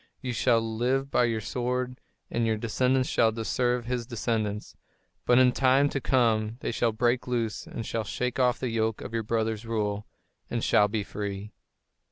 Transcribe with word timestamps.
You 0.19 0.33
shall 0.33 0.59
live 0.61 1.11
by 1.11 1.25
your 1.25 1.41
sword 1.41 2.01
and 2.31 2.43
your 2.43 2.57
descendants 2.57 3.07
shall 3.07 3.31
serve 3.43 3.85
his 3.85 4.07
descendants. 4.07 4.75
But 5.27 5.37
in 5.37 5.51
time 5.51 5.89
to 5.89 6.01
come 6.01 6.57
they 6.61 6.71
shall 6.71 6.91
break 6.91 7.27
loose 7.27 7.67
and 7.67 7.85
shall 7.85 8.03
shake 8.03 8.39
off 8.39 8.57
the 8.57 8.71
yoke 8.71 9.01
of 9.01 9.13
your 9.13 9.21
brother's 9.21 9.63
rule 9.63 10.07
and 10.49 10.63
shall 10.63 10.87
be 10.87 11.03
free." 11.03 11.51